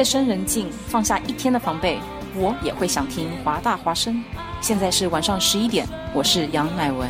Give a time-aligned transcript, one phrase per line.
[0.00, 1.98] 夜深人静，放下一天的防备，
[2.34, 4.24] 我也会想听华大华声。
[4.62, 7.06] 现在是晚上十一点，我是杨乃文。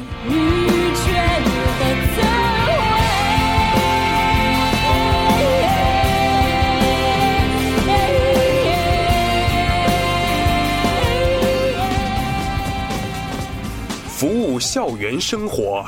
[14.09, 15.87] 服务校园生活，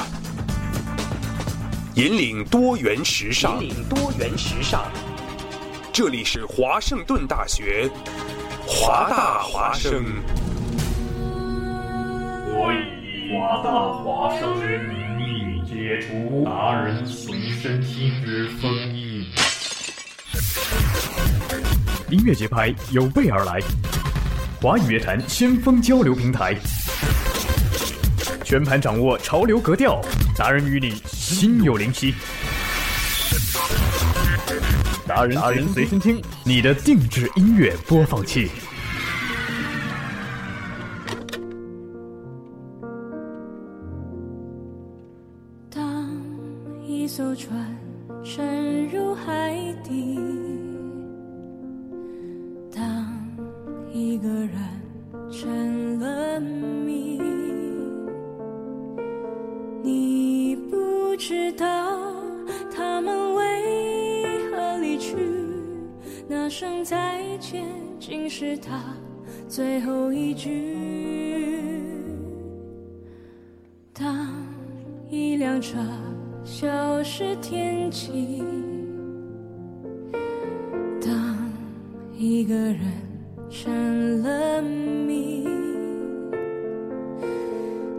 [1.97, 3.61] 引领多元时尚。
[3.61, 4.85] 引领多元时尚。
[5.93, 7.87] 这里是华盛顿大学，
[8.67, 10.03] 华大华生。
[12.49, 19.27] 我以华大华生之名义解除达人随身听之封印。
[22.09, 23.61] 音乐节拍有备而来，
[24.63, 26.57] 华语乐坛先锋交流平台。
[28.43, 30.01] 全盘掌握潮流格调，
[30.39, 32.15] 达人与你心有灵犀。
[35.13, 38.51] 达人随身听，你的定制音乐播放器。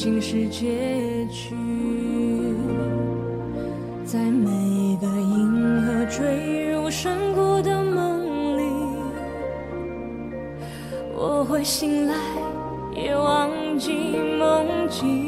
[0.00, 1.56] 竟是结局。
[4.04, 4.46] 在每
[5.00, 8.62] 个银河坠入深谷的梦里，
[11.16, 12.14] 我会醒来，
[12.94, 13.90] 也忘记
[14.38, 15.27] 梦境，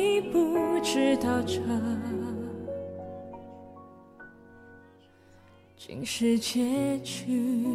[1.01, 1.59] 知道这
[5.75, 7.67] 竟是结局。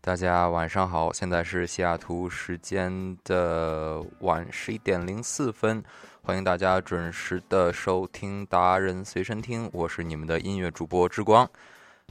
[0.00, 5.82] 大家晚上好，现在是西雅图时间的晚十一点零四分，
[6.22, 11.50] 欢迎大家准时的收听达人随身听，我是你们的音乐主播之光。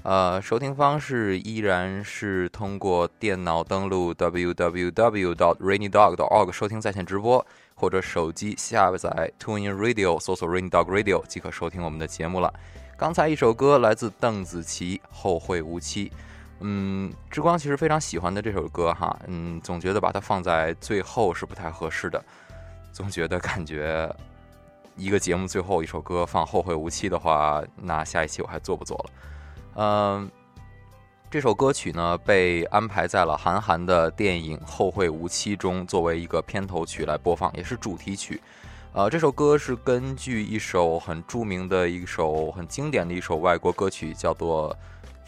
[0.04, 7.46] 呃，收听方式依然是通过电脑登录 www.rainydog.org 收听在线直播，
[7.76, 12.54] 或者手机下载 TuneIn Radio 搜索 Rainy Dog Radio 即可收听我们的节目了。
[12.96, 16.10] 刚才一首歌来自邓紫棋，《后会无期》。
[16.62, 22.24] 嗯，之光其实非常喜欢的这首歌哈，嗯，总觉得把它放在最后是不太合适的，
[22.94, 24.10] 总觉得感觉
[24.96, 29.10] 一个节目最后一首歌放《后会无期》的话，那下一期我还做不做了？
[29.80, 30.28] 嗯，
[31.30, 38.42] 这首歌曲呢被安排在了韩寒的电影《后会无期》中，作为一个片头曲来播放，也是主题曲。
[38.94, 44.76] 呃，这首歌是根据一首很著名的一首很经典的一首外国歌曲，叫做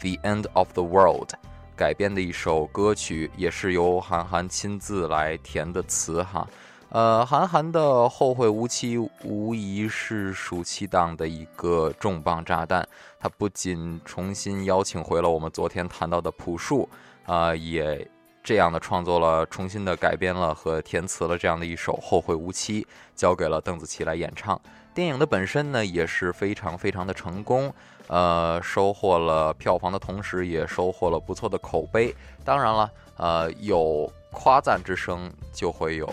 [0.00, 1.28] The End of the World》
[1.76, 6.44] 改编的一首歌曲，也是由韩寒亲自来填的词哈。
[6.90, 12.86] 呃，韩寒的《后会无期》无疑是暑期档的一个重磅炸弹。
[13.20, 16.88] 他不仅重新邀请回了我们昨天谈到的朴树，
[17.26, 18.04] 啊，也
[18.42, 22.82] 这样的创作了、重新的改编了和填词了这样的一首《后会无期》，
[23.14, 24.60] 交给了邓紫棋来演唱。
[24.92, 27.72] 电影的本身呢也是非常非常的成功，
[28.08, 32.12] 呃，收获了票房的同时，也收获了不错的口碑。
[32.44, 36.08] 当然了，呃，有夸赞之声，就会有。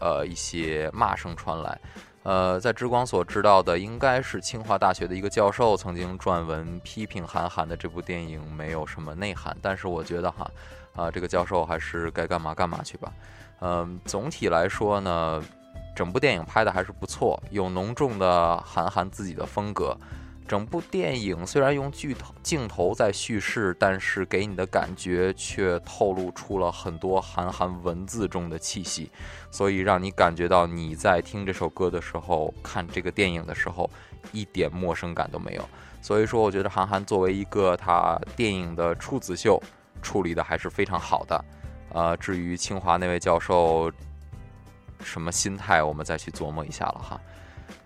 [0.00, 1.80] 呃，一些骂声传来，
[2.22, 10.50] 呃，在之光所知道的，应该是清华大学的一个教授曾经撰文批评韩寒的这部电影没有什么内涵，但是我觉得哈，
[10.94, 13.12] 啊，这个教授还是该干嘛干嘛去吧。
[13.60, 15.42] 嗯，总体来说呢，
[15.96, 19.96] 整部电影拍的还是不错，有浓重的韩寒自己的风格。
[20.48, 29.10] 整部电影虽然用剧头镜头在叙事，但是给你的感觉却透露出了很多韩寒文字中的气息，
[29.50, 33.88] 所以让你感觉到你在听这首歌的时候，看这个电影的时候，
[34.32, 35.68] 一点陌生感都没有。
[36.00, 39.62] 所以说，我觉得韩寒作为一个他电影的处子秀，
[40.00, 41.44] 处理的还是非常好的。
[41.90, 43.92] 呃，至于清华那位教授
[45.02, 47.20] 什么心态，我们再去琢磨一下了哈。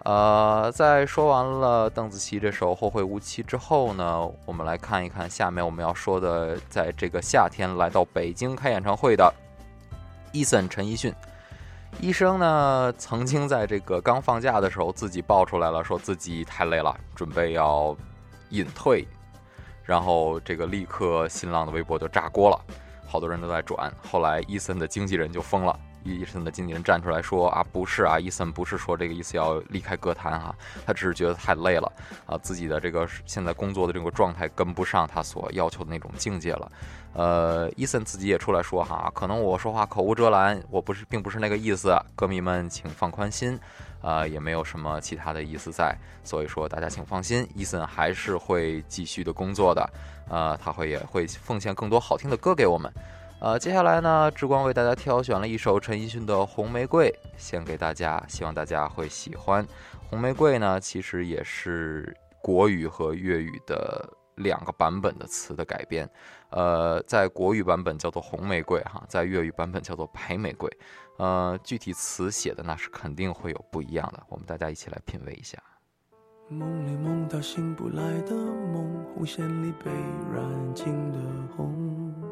[0.04, 9.32] 呃，在说完了邓紫棋这首《后会无期》之后呢，我们来看一看下面我们要说的，在这个夏天来到北京开演唱会的
[10.32, 11.14] Eason 陈奕迅。
[12.00, 17.96] 医生呢，曾经在这个刚放假的时候自己爆出来了，说自己太累了，准备要
[18.49, 19.06] 隐退，
[19.84, 22.58] 然后这个立刻新浪的微博就炸锅了，
[23.06, 23.93] 好多人都在转。
[24.10, 25.78] 后来伊森的经纪人就疯了。
[26.04, 30.54] 伊森的经纪人站出来说：“啊，不是啊，伊森不是说这个意思要离开歌坛哈，
[30.87, 31.93] 他只是觉得太累了
[32.26, 36.72] 啊，自己的这个现在工作的这个状态跟不上他所要求的那种境界了。
[37.14, 43.58] 呃，伊森自己也出来说哈，可能我说话口无遮拦，我不是并不是那个意思，歌迷们请放宽心，
[44.00, 49.90] 啊，也没有什么其他的意思在，所以说大家请放心，伊森还是会继续的工作的，
[50.28, 52.90] 呃，他会也会奉献更多好听的歌给我们。”
[53.42, 59.64] 呃，接下来呢，志光为大家挑选了一首陈奕迅的《红玫瑰》，献给大家，希望大家会喜欢。
[60.08, 66.08] 《红玫瑰》呢，其实也是国语和粤语的两个版本的词的改编。
[66.50, 70.70] 呃，在国语版本叫做《红玫瑰》哈，在粤语版本叫做《白玫瑰》。
[71.16, 75.58] 呃，具体词写的那是肯定会有不一样的，我们大家一起来品味一下。
[76.48, 79.90] 梦里梦到醒不来的梦，红线里被
[80.32, 81.18] 染尽的
[81.56, 82.31] 红。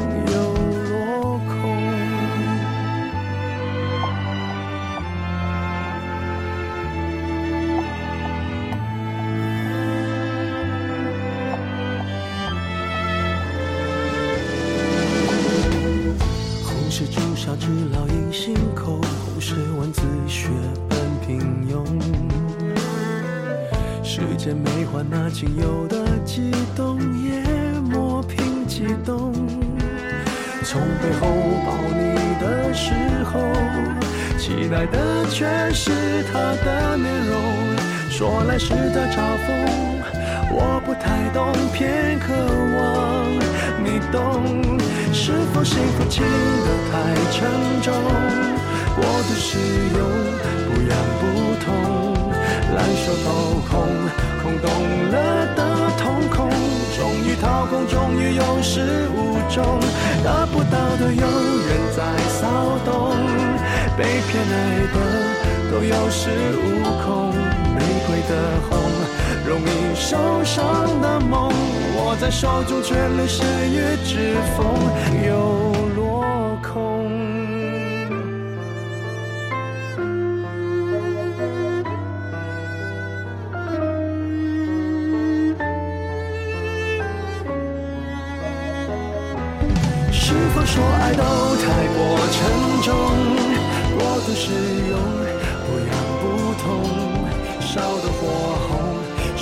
[17.71, 18.99] 是烙印心口，
[19.39, 20.49] 是蚊子血
[20.89, 21.85] 般平庸。
[24.03, 27.41] 时间美化那仅有的悸动，也
[27.79, 29.31] 磨平激动。
[30.63, 31.27] 从背后
[31.65, 32.91] 抱你的时
[33.23, 33.39] 候，
[34.37, 37.41] 期待的却是她的面容。
[38.09, 40.00] 说来实在嘲讽。
[40.53, 42.33] 我不太懂，偏渴
[42.75, 42.79] 望
[43.83, 44.17] 你懂。
[45.13, 46.93] 是否幸福轻得太
[47.31, 47.47] 沉
[47.81, 47.93] 重？
[48.95, 49.57] 过度使
[49.95, 49.99] 用，
[50.67, 51.23] 不痒不
[51.63, 51.71] 痛，
[52.75, 53.27] 烂熟透
[53.69, 53.71] 空，
[54.41, 54.67] 空洞
[55.11, 55.15] 了
[55.55, 55.59] 的
[55.97, 56.49] 瞳孔。
[56.97, 59.79] 终于掏空，终于有始无终，
[60.23, 63.15] 得不到的永远在骚动，
[63.97, 64.55] 被偏爱
[64.93, 64.95] 的
[65.71, 66.63] 都有恃无
[67.03, 67.33] 恐。
[67.73, 68.31] 玫瑰的
[68.69, 68.77] 红，
[69.51, 71.51] 容易受伤的梦，
[71.97, 74.65] 握在手中却流失于指缝，
[75.27, 75.70] 又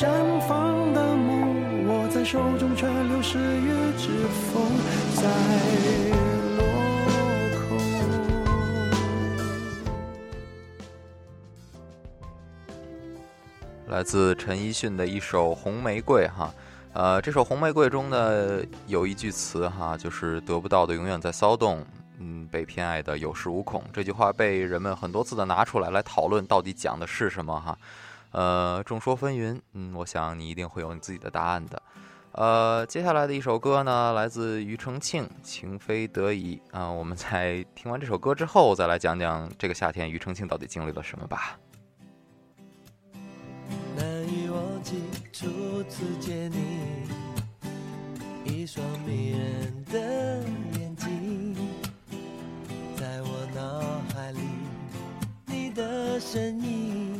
[0.00, 0.08] 绽
[0.48, 4.08] 放的梦，握在手中却流失于指
[4.50, 4.62] 缝，
[5.14, 5.28] 在
[6.56, 6.64] 落
[7.68, 7.78] 空。
[13.88, 16.50] 来自陈奕迅的一首《红玫瑰》哈，
[16.94, 21.84] 呃，这首《红玫瑰》中呢有一句词哈，就是得不到的永远在骚动，
[22.16, 23.84] 嗯，被偏爱的有恃无恐。
[23.92, 27.76] 这句话被人们很多次的拿出来来讨论，到底讲的是什么哈？
[28.32, 31.82] 呃，众说纷纭，嗯，我想你一定会有你自己的答案的。
[32.32, 41.58] 呃，接下来的一首歌呢，来自庾澄庆，《情非得已》啊、我们在听完这首歌之后，再来讲讲这个夏天庾澄庆到底经历了什么吧。
[43.96, 47.08] 难以忘记初次见你，
[48.44, 49.98] 一双迷人的
[50.78, 51.56] 眼睛，
[52.96, 53.80] 在我脑
[54.14, 54.40] 海里，
[55.46, 57.19] 你的身影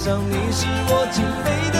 [0.00, 1.79] 上你是我情非得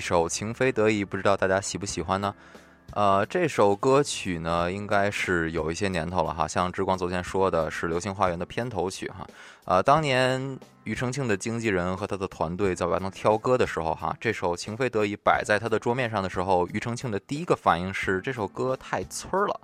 [0.00, 2.34] 一首《情非得已》，不知道大家喜不喜欢呢？
[2.94, 6.48] 呃，这首歌曲呢，应该是有一些年头了哈。
[6.48, 9.26] 像之光昨天说的是《流星花园》的片头曲哈。
[9.66, 19.60] 呃，当年庾澄庆的经纪人和他的团队在外头挑歌的时候哈，这首《情非得已》摆在他的桌面上的时候，庾澄庆的第一个反应是这首歌太村儿了。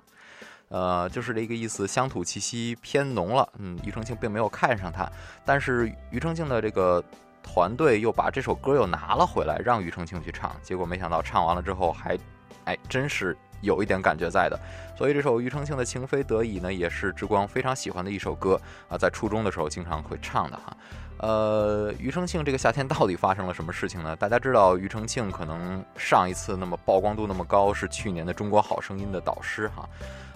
[0.69, 3.49] 呃，就是这个意思，乡土气息偏浓了。
[3.57, 5.11] 嗯，庾澄庆并没有看上他，
[5.43, 7.03] 但是庾澄庆的这个
[7.47, 10.53] 团队又把这首歌又拿了回来，让庾澄庆去唱。
[10.61, 12.17] 结果没想到唱完了之后还，
[12.65, 14.59] 哎，真是有一点感觉在的。
[14.97, 20.77] 所以这首庾澄庆的《情非得已》呢，也是之光非常喜欢的一首歌啊，在初中的时候经常会唱的哈。
[21.19, 24.15] 呃，庾澄庆这个夏天到底发生了什么事情呢？
[24.17, 29.89] 大家知道，庾澄庆可能上一次那么曝光度那么高是去年的《中国好声音》的导师哈。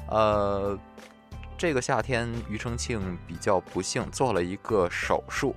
[0.07, 0.77] 呃，
[1.55, 5.55] 这个夏天庾澄庆比较不幸做了一个手术，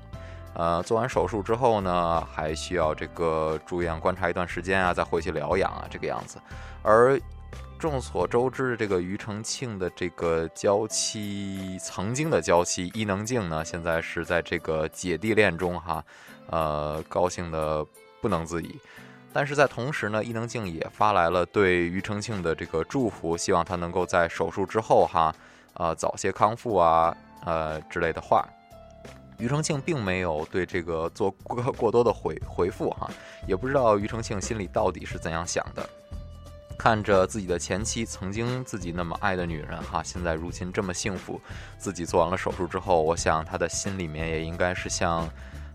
[0.55, 6.39] 呃，做完手术之后呢，还需要这个住院观察一段时间啊，再回去疗养啊，这个样子。
[6.83, 7.21] 而
[7.77, 16.05] 众所周知，这个庾澄庆的这个娇妻，曾经的娇妻伊能静呢，现在是在这个姐弟恋中哈，
[16.49, 17.85] 呃，高兴的
[18.23, 18.79] 不能自已。
[19.33, 25.35] 但是在同时呢，伊能静也发来了对庾澄庆的这个祝福，希望他能够在手术之后哈，
[25.75, 27.15] 呃，早些康复啊，
[27.45, 28.49] 呃之类的话。
[29.39, 33.11] 庾澄庆并没有对这个做过 过多的回回复哈，
[33.47, 35.89] 也不知道庾澄庆心里到底是怎样想的。
[36.77, 41.41] 看着自己的前妻，曾经自己那么爱的女人哈，现在如今这么幸福，
[41.79, 45.29] 自己做完了手术之后，我想他的心里面也应该是像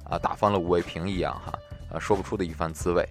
[0.03, 1.53] 啊打翻了五味瓶一样哈，
[1.91, 3.07] 呃说不出的一番滋味。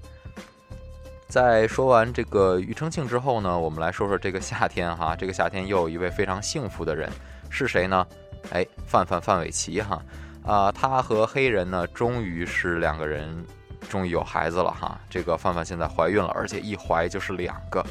[1.29, 5.15] 在说完这个庾澄庆之后呢，我们来说说这个夏天哈。
[5.15, 7.11] 这个夏天又有一位非常幸福的人，
[7.51, 8.07] 是谁呢？
[8.51, 10.03] 哎，范范范玮琪哈。
[10.44, 13.44] 啊，他和黑人呢，终于是两个人，
[13.88, 14.98] 终于有孩子了哈。
[15.09, 17.85] 这个范范现在怀孕了，而且一怀就是两个，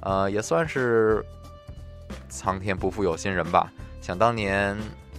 [0.00, 1.24] 呃，也算是
[2.28, 3.72] 苍天不负有心人吧。
[4.00, 4.76] 想当年。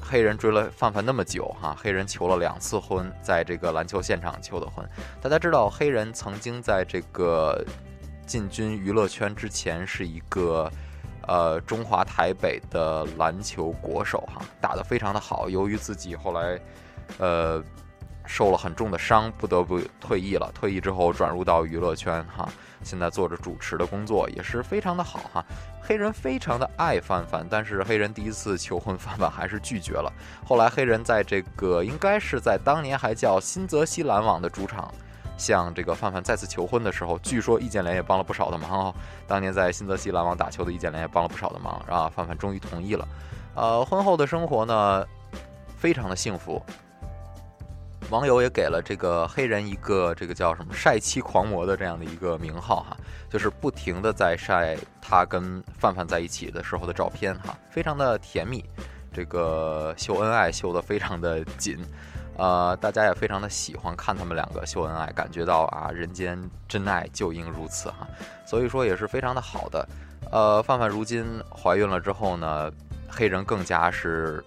[0.08, 4.88] 黑人追了范范那么久哈，黑人求了两次婚，在这个篮球现场求的婚。
[5.20, 7.66] 大家知道，黑人曾经在这个
[8.24, 10.72] 进军娱乐圈之前是一个
[11.28, 15.50] 呃中华台北的篮球国手哈，打得非常的好。
[15.50, 16.60] 由于自己后来
[17.18, 17.64] 呃
[18.26, 20.52] 受了很重的伤，不得不退役了。
[20.54, 22.50] 退役之后转入到娱乐圈哈，
[22.84, 25.46] 现在做着主持的工作，也是非常的好哈。
[25.82, 30.12] 黑人非常的爱范范，但是黑人第一次求婚，范范还是拒绝了。
[30.44, 34.92] 后来黑人在这个应该是在当年还叫新泽西篮网的主场，
[35.38, 38.96] 向这个范范再次求婚的时候，据说易建联也帮了不少的忙哦。
[39.28, 43.08] 当年在新泽西篮网打球的易建联也帮了不少的忙，啊，范范终于同意了。
[43.56, 45.06] 呃，婚后的生活呢，
[45.78, 46.62] 非常的幸福。
[48.12, 52.96] 网友也给了这个黑人一个这个叫什么“晒妻狂魔”的这样的一个名号哈，
[53.32, 58.64] 就是不停的在晒他跟范范在一起的时候的照片哈，非常的甜蜜，
[59.12, 61.84] 这个秀恩爱秀得非常的紧，
[62.38, 68.08] 呃，大家也非常的喜欢看他们两个秀恩爱，感觉到啊人间真爱就应如此哈，
[68.46, 69.88] 所以说也是非常的好的。
[70.32, 72.72] 呃，范范如今怀孕了之后呢，
[73.10, 74.44] 黑人更加是。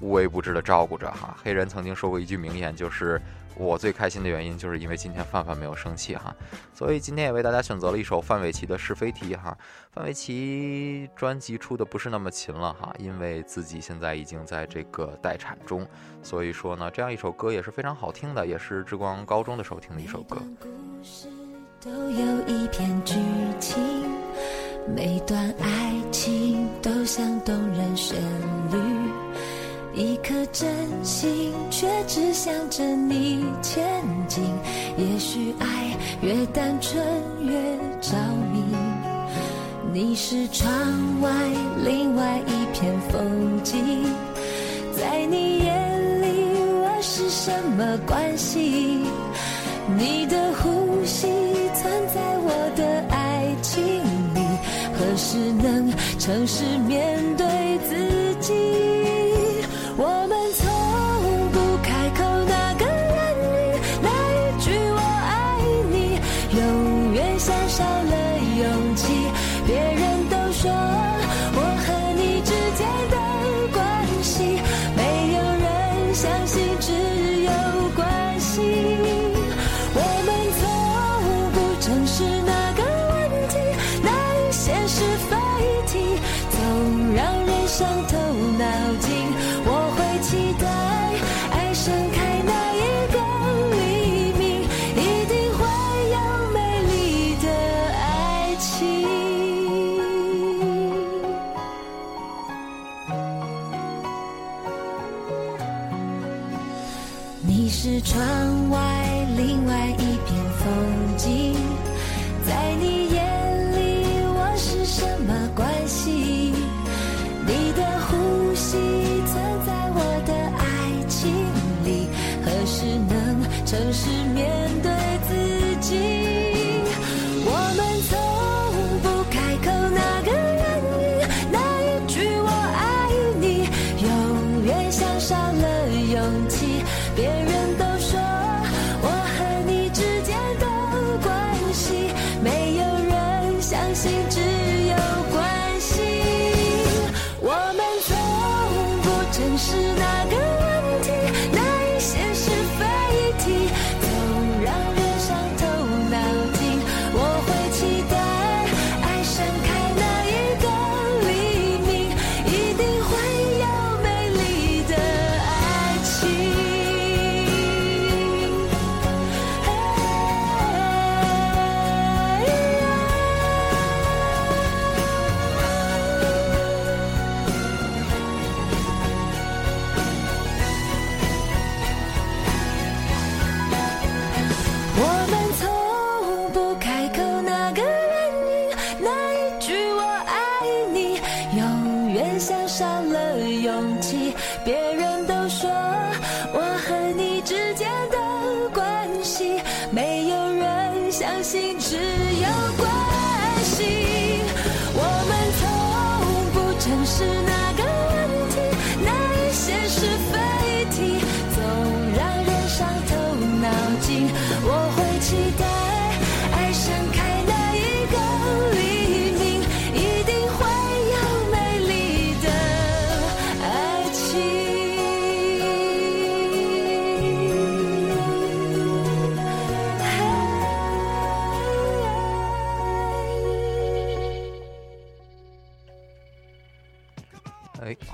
[0.00, 3.20] 无微不至的照顾着哈，黑人曾经说过一句名言，就是
[3.56, 6.34] 我最开心的原因，就是因为今天范范没有生气哈，
[6.74, 9.56] 所以今天也为大家选择了一首范玮琪的是非题哈。
[9.92, 15.86] 范玮琪专辑出的不是那么勤了哈，因为自己现在已经在这个待产中，
[16.22, 20.36] 所以说呢，这样一首歌也是非常好听的，也是志光高中的时候听的一首歌。
[21.80, 23.14] 都有一片剧
[23.58, 23.82] 情，
[24.94, 28.16] 每段爱情都像动人旋
[28.70, 29.01] 律。
[29.94, 30.68] 一颗真
[31.04, 33.84] 心，却只向着你前
[34.26, 34.42] 进。
[34.96, 37.04] 也许爱越单纯
[37.44, 37.52] 越
[38.00, 38.16] 着
[38.52, 38.62] 迷。
[39.92, 40.70] 你是窗
[41.20, 41.30] 外
[41.84, 44.02] 另外一片风景，
[44.96, 46.26] 在你眼里
[46.82, 49.04] 我是什么关系？
[49.98, 51.28] 你的呼吸
[51.74, 53.84] 存在我的爱情
[54.34, 54.40] 里，
[54.94, 57.46] 何时能诚实面对
[57.86, 58.91] 自己？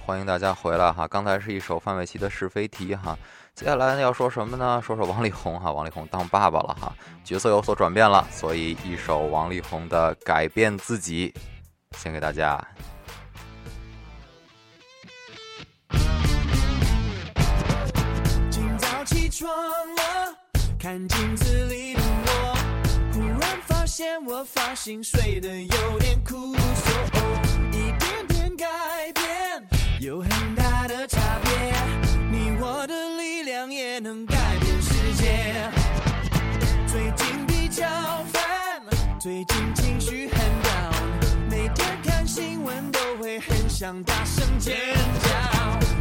[0.09, 1.07] 欢迎大家回来哈！
[1.07, 3.15] 刚才是一首范玮琪的是非题哈，
[3.55, 4.81] 接下来要说什么呢？
[4.83, 6.91] 说说王力宏哈，王力宏当爸爸了哈，
[7.23, 11.31] 角色有所转变了，所以一首王力宏的《改变自己》
[11.99, 12.59] 献给大家。
[18.51, 20.35] 今早起床了，
[20.81, 22.57] 看镜子里的我，
[23.13, 26.55] 忽然发现我发型睡得有点酷，
[27.73, 28.67] 一点点改
[29.13, 29.28] 变
[30.01, 31.51] 有很大的差别，
[32.31, 35.71] 你我的力量也能改变世界。
[36.87, 37.85] 最近比较
[38.33, 38.41] 烦，
[39.19, 44.77] 最近情绪很 down，每天看新闻都会很想大声尖
[45.21, 45.31] 叫，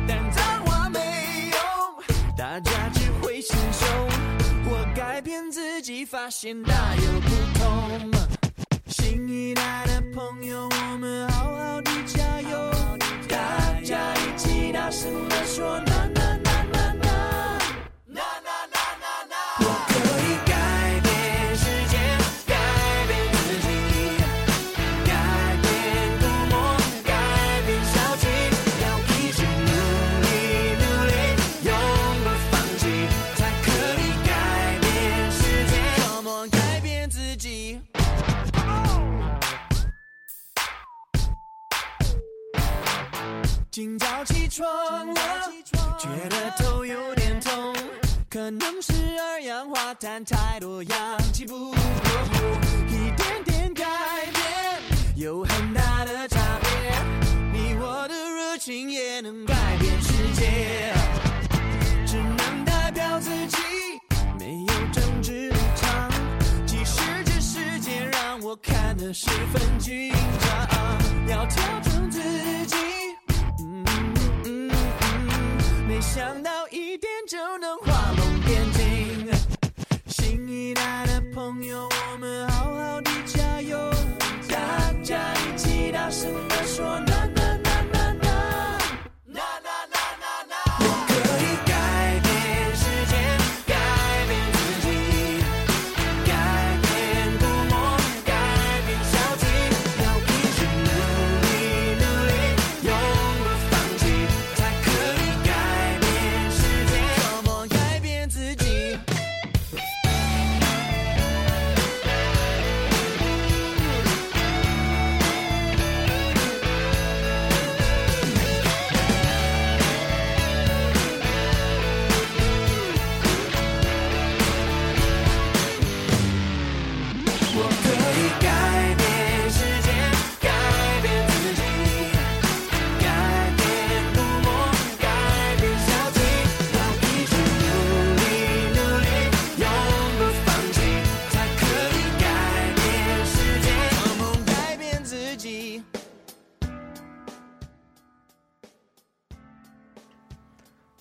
[0.07, 0.99] 但脏话没
[1.49, 1.57] 用，
[2.37, 3.87] 大家只会心胸。
[4.69, 8.11] 我改变自己，发现大有不同。
[8.85, 12.71] 新一代的朋友，我们好好的加油，
[13.47, 15.79] 大家一起大声的说
[50.17, 50.97] 氧化碳太多，氧
[51.31, 51.77] 气不够。
[52.87, 53.83] 一点点改
[54.33, 54.81] 变
[55.15, 56.69] 有很大的差别，
[57.53, 60.93] 你我的热情也能改变世界，
[62.05, 63.57] 只能代表自己，
[64.39, 66.09] 没有政治立场。
[66.65, 70.11] 即使这世界让我看得十分紧
[81.47, 83.77] 朋友，我们好好的加油，
[84.49, 86.99] 大家一起大声的说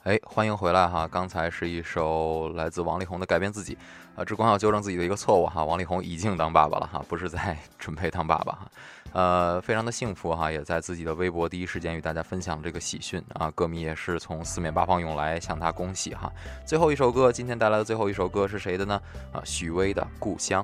[0.07, 1.09] 哎，欢迎回来哈！
[1.11, 3.75] 刚才是一首来自王力宏的《改变自己》
[4.15, 8.71] 啊，志光要纠正自己的一个错误哈，王力宏已经当爸爸了哈，不是在 准备当爸爸哈，
[9.15, 16.31] 呃，非常的幸福哈，也在自己的微博第一时间与大家分享这个喜讯啊，歌迷也是从四面八方涌来向他恭喜哈。
[16.65, 19.03] 最后一首歌，今天带来的最后一首歌是谁的呢？
[19.33, 20.63] 啊，许巍的《故乡》。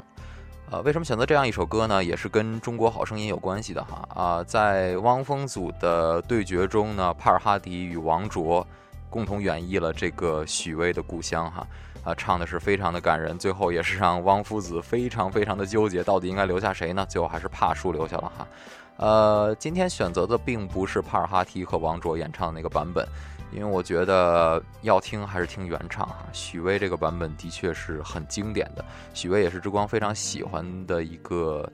[0.70, 2.04] 呃，为什么选择这样一首歌呢？
[2.04, 8.64] 也是跟中国好声音有关系的哈啊，在汪峰组的对决中呢，帕尔哈迪与王卓。
[9.12, 11.66] 共同演绎了这个许巍的故乡哈
[12.02, 17.04] 啊，唱的是非常的感人，最后也是让汪夫子非常非常的纠结，到底应该留下谁呢？
[17.06, 18.48] 最后还是帕叔留下了哈。
[18.96, 23.06] 呃，今天选择的并不是帕尔哈提和王卓演唱的那个版本，
[23.52, 26.26] 因为我觉得要听还是听原唱哈。
[26.32, 31.70] 许巍这个版本的确是很经典的，许巍也是之光非常喜欢的一个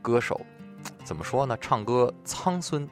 [0.00, 0.40] 歌手，
[1.04, 1.56] 怎么说呢？
[1.60, 2.88] 唱歌苍孙，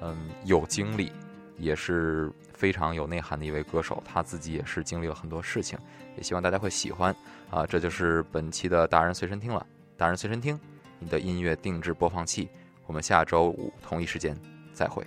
[0.00, 1.12] 嗯，有经历，
[1.56, 2.30] 也是。
[2.56, 5.78] 非常有内涵的一位歌手，他自己也是经历了很多事情，
[6.16, 7.14] 也希望大家会喜欢
[7.50, 7.66] 啊！
[7.66, 9.64] 这就是本期的达人随身听了，
[9.96, 10.58] 达人随身听，
[10.98, 12.48] 你的音乐定制播放器，
[12.86, 14.34] 我们下周五同一时间
[14.72, 15.06] 再会。